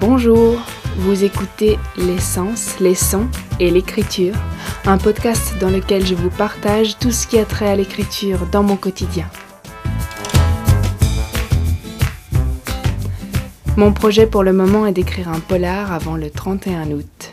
[0.00, 0.60] Bonjour,
[0.98, 3.26] vous écoutez L'essence, les sons
[3.58, 4.34] et l'écriture,
[4.84, 8.62] un podcast dans lequel je vous partage tout ce qui a trait à l'écriture dans
[8.62, 9.28] mon quotidien.
[13.76, 17.32] Mon projet pour le moment est d'écrire un polar avant le 31 août.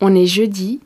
[0.00, 0.78] On est jeudi.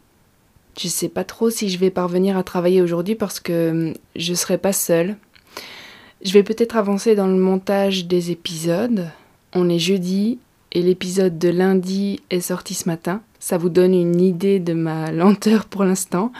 [0.78, 4.34] Je sais pas trop si je vais parvenir à travailler aujourd'hui parce que hum, je
[4.34, 5.16] serai pas seule.
[6.24, 9.09] Je vais peut-être avancer dans le montage des épisodes.
[9.55, 10.38] On est jeudi
[10.70, 13.22] et l'épisode de lundi est sorti ce matin.
[13.41, 16.30] Ça vous donne une idée de ma lenteur pour l'instant.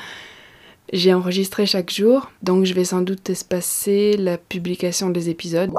[0.93, 5.73] J'ai enregistré chaque jour, donc je vais sans doute espacer la publication des épisodes.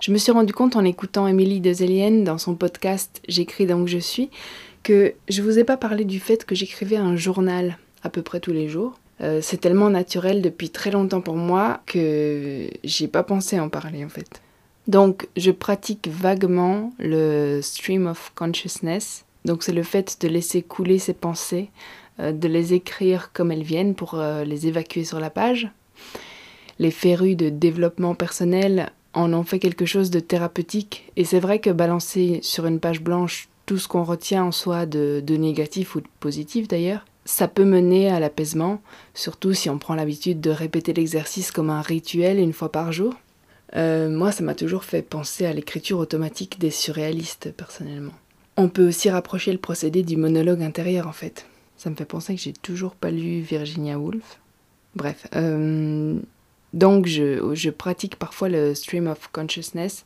[0.00, 3.98] Je me suis rendu compte en écoutant Émilie Dezelienne dans son podcast J'écris donc je
[3.98, 4.30] suis
[4.86, 8.38] que je vous ai pas parlé du fait que j'écrivais un journal à peu près
[8.38, 9.00] tous les jours.
[9.20, 14.04] Euh, c'est tellement naturel depuis très longtemps pour moi que j'ai pas pensé en parler
[14.04, 14.40] en fait.
[14.86, 19.24] Donc je pratique vaguement le stream of consciousness.
[19.44, 21.70] Donc c'est le fait de laisser couler ses pensées,
[22.20, 25.68] euh, de les écrire comme elles viennent pour euh, les évacuer sur la page.
[26.78, 31.10] Les férus de développement personnel en ont fait quelque chose de thérapeutique.
[31.16, 34.86] Et c'est vrai que balancer sur une page blanche tout ce qu'on retient en soi
[34.86, 38.80] de, négatif ou de positif d'ailleurs, ça peut mener à l'apaisement,
[39.12, 43.14] surtout si on prend l'habitude de répéter l'exercice comme un rituel une fois par jour.
[43.74, 48.12] Euh, moi, ça m'a toujours fait penser à l'écriture automatique des surréalistes, personnellement.
[48.56, 51.46] On peut aussi rapprocher le procédé du monologue intérieur, en fait.
[51.76, 54.38] Ça me fait penser que j'ai toujours pas lu Virginia Woolf.
[54.94, 56.18] Bref, euh,
[56.76, 60.04] donc je, pratique parfois le stream of consciousness,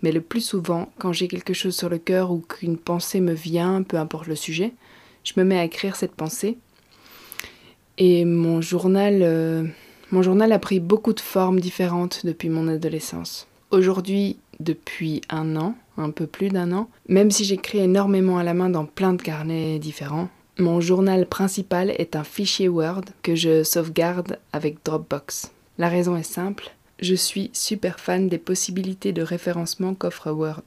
[0.00, 3.32] mais le plus souvent, quand j'ai quelque chose sur le cœur ou qu'une pensée me
[3.32, 4.72] vient, peu importe le sujet,
[5.24, 6.56] je me mets à écrire cette pensée.
[7.98, 9.64] Et mon journal, euh,
[10.12, 13.48] mon journal a pris beaucoup de formes différentes depuis mon adolescence.
[13.72, 18.54] Aujourd'hui, depuis un an, un peu plus d'un an, même si j'écris énormément à la
[18.54, 20.28] main dans plein de carnets différents,
[20.60, 25.50] mon journal principal est un fichier Word que je sauvegarde avec Dropbox.
[25.78, 26.70] La raison est simple,
[27.00, 30.62] je suis super fan des possibilités de référencement qu'offre Word.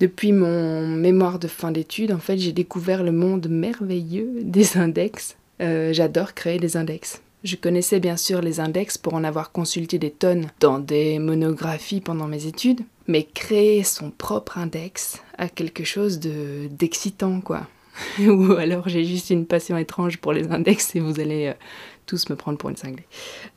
[0.00, 5.36] Depuis mon mémoire de fin d'études, en fait, j'ai découvert le monde merveilleux des index.
[5.60, 7.20] Euh, j'adore créer des index.
[7.44, 12.00] Je connaissais bien sûr les index pour en avoir consulté des tonnes dans des monographies
[12.00, 17.68] pendant mes études, mais créer son propre index a quelque chose de d'excitant quoi.
[18.20, 21.54] Ou alors j'ai juste une passion étrange pour les index et vous allez euh,
[22.08, 23.06] tous me prendre pour une cinglée.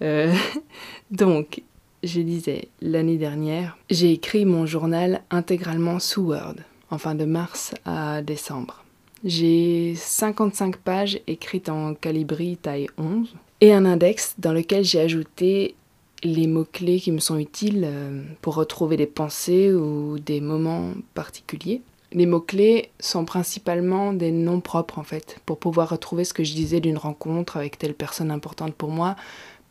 [0.04, 0.32] Euh,
[1.12, 1.64] donc,
[2.04, 6.56] je disais, l'année dernière, j'ai écrit mon journal intégralement sous Word,
[6.92, 8.84] enfin de mars à décembre.
[9.24, 15.76] J'ai 55 pages écrites en calibri taille 11 et un index dans lequel j'ai ajouté
[16.24, 21.82] les mots-clés qui me sont utiles euh, pour retrouver des pensées ou des moments particuliers.
[22.14, 26.54] Les mots-clés sont principalement des noms propres en fait, pour pouvoir retrouver ce que je
[26.54, 29.16] disais d'une rencontre avec telle personne importante pour moi,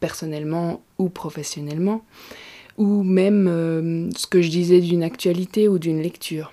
[0.00, 2.02] personnellement ou professionnellement,
[2.78, 6.52] ou même euh, ce que je disais d'une actualité ou d'une lecture.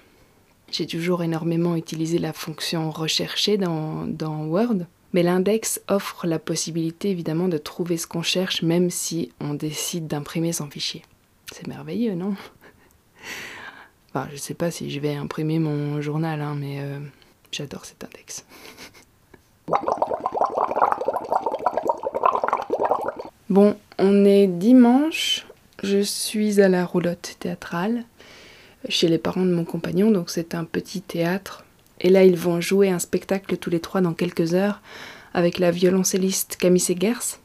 [0.70, 7.10] J'ai toujours énormément utilisé la fonction rechercher dans, dans Word, mais l'index offre la possibilité
[7.10, 11.04] évidemment de trouver ce qu'on cherche même si on décide d'imprimer son fichier.
[11.54, 12.36] C'est merveilleux, non?
[14.18, 16.98] Enfin, je sais pas si je vais imprimer mon journal, hein, mais euh,
[17.52, 18.46] j'adore cet index.
[23.50, 25.46] Bon, on est dimanche.
[25.84, 28.04] Je suis à la roulotte théâtrale
[28.90, 31.64] chez les parents de mon compagnon, donc c'est un petit théâtre.
[32.02, 34.82] Et là, ils vont jouer un spectacle tous les trois dans quelques heures
[35.34, 37.40] avec la violoncelliste Camille Segers.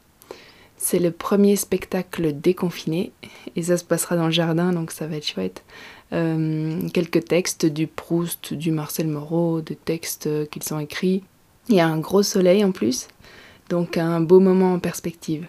[0.85, 3.13] C'est le premier spectacle déconfiné
[3.55, 5.63] et ça se passera dans le jardin, donc ça va être chouette.
[6.11, 11.23] Euh, quelques textes du Proust, du Marcel Moreau, de textes qu'ils ont écrits.
[11.69, 13.07] Il y a un gros soleil en plus,
[13.69, 15.47] donc un beau moment en perspective.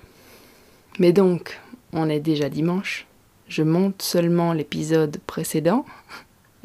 [1.00, 1.58] Mais donc,
[1.92, 3.08] on est déjà dimanche.
[3.48, 5.84] Je monte seulement l'épisode précédent.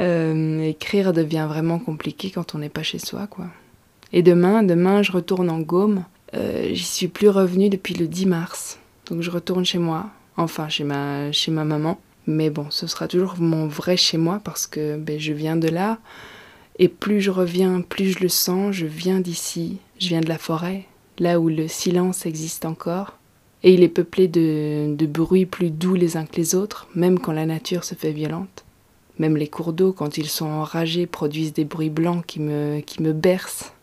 [0.01, 3.47] Euh, écrire devient vraiment compliqué quand on n'est pas chez soi, quoi.
[4.13, 6.05] Et demain, demain, je retourne en Gaume.
[6.35, 8.79] Euh, j'y suis plus revenue depuis le 10 mars.
[9.07, 11.99] Donc je retourne chez moi, enfin chez ma, chez ma maman.
[12.27, 15.67] Mais bon, ce sera toujours mon vrai chez moi parce que ben, je viens de
[15.67, 15.97] là.
[16.77, 20.37] Et plus je reviens, plus je le sens, je viens d'ici, je viens de la
[20.37, 20.85] forêt,
[21.17, 23.17] là où le silence existe encore.
[23.63, 27.19] Et il est peuplé de, de bruits plus doux les uns que les autres, même
[27.19, 28.63] quand la nature se fait violente.
[29.17, 33.03] Même les cours d'eau, quand ils sont enragés, produisent des bruits blancs qui me, qui
[33.03, 33.73] me bercent.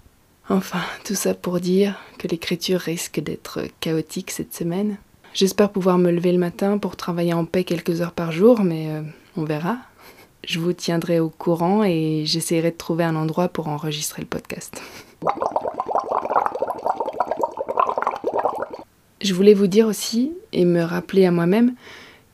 [0.48, 4.96] Enfin, tout ça pour dire que l'écriture risque d'être chaotique cette semaine.
[5.34, 8.90] J'espère pouvoir me lever le matin pour travailler en paix quelques heures par jour, mais
[8.90, 9.02] euh,
[9.36, 9.78] on verra.
[10.46, 14.80] Je vous tiendrai au courant et j'essaierai de trouver un endroit pour enregistrer le podcast.
[19.20, 21.74] Je voulais vous dire aussi et me rappeler à moi-même,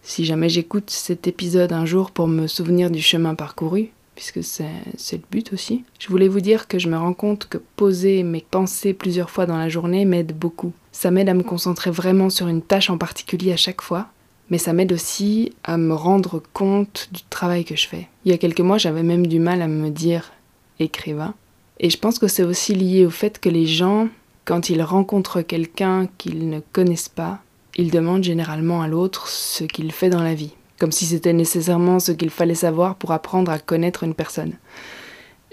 [0.02, 4.66] si jamais j'écoute cet épisode un jour pour me souvenir du chemin parcouru, puisque c'est
[5.12, 8.44] le but aussi, je voulais vous dire que je me rends compte que poser mes
[8.48, 10.72] pensées plusieurs fois dans la journée m'aide beaucoup.
[10.92, 14.08] Ça m'aide à me concentrer vraiment sur une tâche en particulier à chaque fois,
[14.50, 18.08] mais ça m'aide aussi à me rendre compte du travail que je fais.
[18.24, 20.32] Il y a quelques mois, j'avais même du mal à me dire
[20.78, 21.34] écrivain.
[21.80, 24.08] Et je pense que c'est aussi lié au fait que les gens,
[24.44, 27.40] quand ils rencontrent quelqu'un qu'ils ne connaissent pas,
[27.76, 32.00] ils demandent généralement à l'autre ce qu'il fait dans la vie, comme si c'était nécessairement
[32.00, 34.54] ce qu'il fallait savoir pour apprendre à connaître une personne.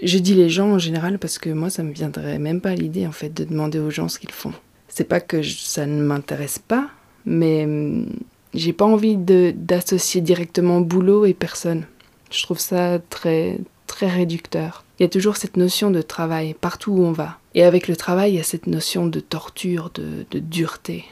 [0.02, 3.06] Je dis les gens en général parce que moi ça me viendrait même pas l'idée
[3.06, 4.52] en fait de demander aux gens ce qu'ils font.
[4.88, 6.88] C'est pas que ça ne m'intéresse pas,
[7.26, 8.08] mais hum,
[8.54, 11.84] j'ai pas envie d'associer directement boulot et personne.
[12.32, 14.84] Je trouve ça très très réducteur.
[14.98, 17.38] Il y a toujours cette notion de travail partout où on va.
[17.54, 21.04] Et avec le travail, il y a cette notion de torture, de, de dureté.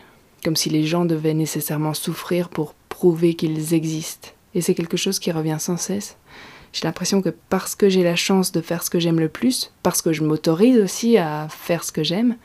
[0.42, 4.30] Comme si les gens devaient nécessairement souffrir pour prouver qu'ils existent.
[4.56, 6.16] Et c'est quelque chose qui revient sans cesse.
[6.72, 9.72] J'ai l'impression que parce que j'ai la chance de faire ce que j'aime le plus,
[9.84, 12.36] parce que je m'autorise aussi à faire ce que j'aime,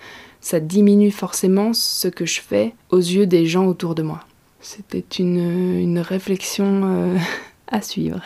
[0.41, 4.19] ça diminue forcément ce que je fais aux yeux des gens autour de moi.
[4.61, 7.17] C'était une, une réflexion euh,
[7.67, 8.21] à suivre.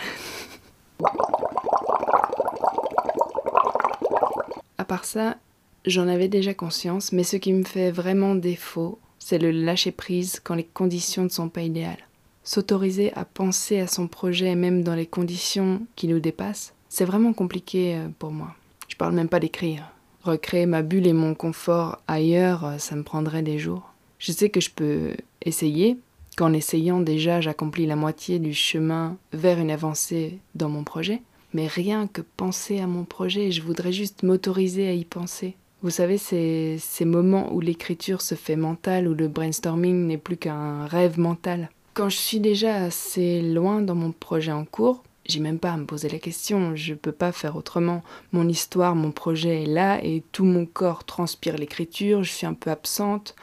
[4.77, 5.37] À part ça,
[5.85, 10.41] j'en avais déjà conscience, mais ce qui me fait vraiment défaut, c'est le lâcher prise
[10.43, 12.06] quand les conditions ne sont pas idéales.
[12.47, 17.33] S'autoriser à penser à son projet même dans les conditions qui nous dépassent, c'est vraiment
[17.33, 18.55] compliqué euh, pour moi.
[18.87, 19.91] Je parle même pas d'écrire.
[20.23, 23.91] Recréer ma bulle et mon confort ailleurs, euh, ça me prendrait des jours.
[24.17, 25.97] Je sais que je peux essayer,
[26.37, 31.21] qu'en essayant déjà j'accomplis la moitié du chemin vers une avancée dans mon projet,
[31.53, 35.57] mais rien que penser à mon projet, je voudrais juste m'autoriser à y penser.
[35.83, 40.37] Vous savez, ces, ces moments où l'écriture se fait mentale, où le brainstorming n'est plus
[40.37, 41.69] qu'un rêve mental.
[41.97, 45.77] Quand je suis déjà assez loin dans mon projet en cours, j'ai même pas à
[45.77, 48.03] me poser la question, je peux pas faire autrement.
[48.33, 52.53] Mon histoire, mon projet est là et tout mon corps transpire l'écriture, je suis un
[52.53, 53.35] peu absente,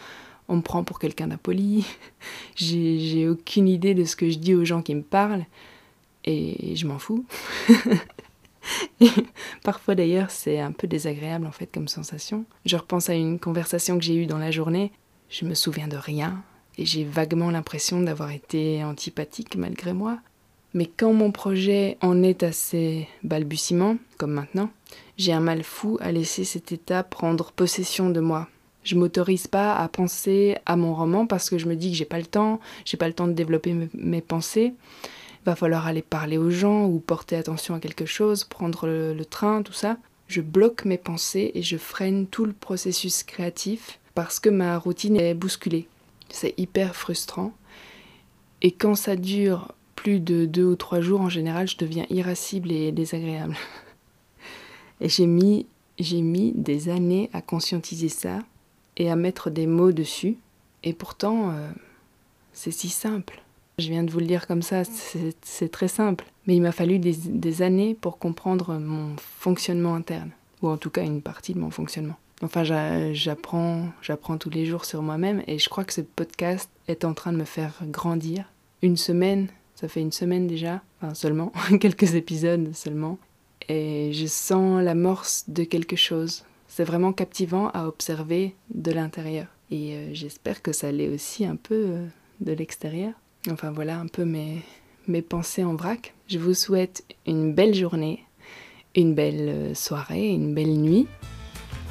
[0.46, 1.84] on me prend pour quelqu'un d'impoli,
[2.54, 5.46] j'ai aucune idée de ce que je dis aux gens qui me parlent.
[6.24, 7.26] Et je m'en fous.
[9.64, 12.44] Parfois d'ailleurs, c'est un peu désagréable en fait comme sensation.
[12.66, 14.92] Je repense à une conversation que j'ai eue dans la journée,
[15.28, 16.44] je me souviens de rien
[16.78, 20.18] et j'ai vaguement l'impression d'avoir été antipathique malgré moi.
[20.72, 24.70] Mais quand mon projet en est à ses balbutiements, comme maintenant,
[25.16, 28.48] j'ai un mal fou à laisser cet état prendre possession de moi.
[28.82, 32.04] Je m'autorise pas à penser à mon roman parce que je me dis que j'ai
[32.04, 34.74] pas le temps, j'ai pas le temps de développer mes pensées
[35.44, 39.62] va falloir aller parler aux gens ou porter attention à quelque chose, prendre le, train,
[39.62, 39.96] tout ça.
[40.26, 45.16] Je bloque mes pensées et je freine tout le processus créatif parce que ma routine
[45.16, 45.86] est bousculée.
[46.28, 47.52] C'est hyper frustrant.
[48.62, 52.72] Et quand ça dure plus de deux ou trois jours, en général, je deviens irascible
[52.72, 53.56] et désagréable.
[55.00, 55.66] Et j'ai mis,
[55.98, 58.38] j'ai mis des années à conscientiser ça
[58.96, 60.36] et à mettre des mots dessus.
[60.84, 61.68] Et pourtant, euh,
[62.52, 63.42] c'est si simple.
[63.78, 64.82] Je viens de vous le dire comme ça,
[65.42, 66.24] c'est très simple.
[66.46, 70.30] Mais il m'a fallu des, années pour comprendre mon fonctionnement interne,
[70.62, 72.16] ou en tout cas une partie de mon fonctionnement.
[72.44, 72.62] Enfin,
[73.14, 77.14] j'apprends, j'apprends tous les jours sur moi-même, et je crois que ce podcast est en
[77.14, 78.52] train de me faire grandir.
[78.82, 83.18] Une semaine, ça fait une semaine déjà, enfin seulement, quelques épisodes seulement,
[83.70, 86.44] et je sens l'amorce de quelque chose.
[86.68, 89.46] C'est vraiment captivant à observer de l'intérieur.
[89.70, 92.06] Et euh, j'espère que ça l'est aussi un peu euh,
[92.40, 93.14] de l'extérieur.
[93.50, 94.60] Enfin voilà un peu mes,
[95.08, 96.12] mes pensées en vrac.
[96.28, 98.22] Je vous souhaite une belle journée,
[98.94, 101.06] une belle soirée, une belle nuit.